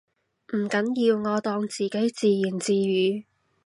[0.55, 3.23] 唔緊要，我當自己自言自語